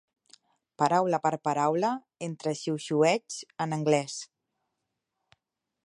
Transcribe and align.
Paraula 0.81 1.19
per 1.25 1.31
paraula, 1.47 1.91
entre 2.29 2.55
xiuxiueigs 2.63 3.39
en 3.67 3.79
anglès. 3.79 4.19